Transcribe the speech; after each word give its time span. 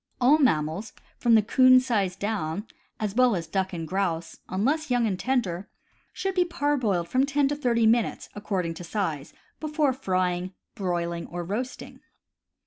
All 0.19 0.39
mammals 0.39 0.93
from 1.19 1.35
the 1.35 1.43
'coon 1.43 1.79
size 1.79 2.15
down, 2.15 2.65
as 2.99 3.13
well 3.13 3.35
as 3.35 3.45
duck 3.45 3.71
and 3.71 3.87
grouse, 3.87 4.39
unless 4.49 4.89
young 4.89 5.05
and 5.05 5.19
tender, 5.19 5.69
should 6.11 6.33
be 6.33 6.43
parboiled 6.43 7.07
from 7.07 7.23
ten 7.23 7.47
to 7.49 7.55
thirty 7.55 7.85
minutes, 7.85 8.27
according 8.33 8.73
to 8.73 8.83
size, 8.83 9.31
before 9.59 9.93
frying, 9.93 10.55
broiling, 10.73 11.27
or 11.27 11.43
roasting. 11.43 11.99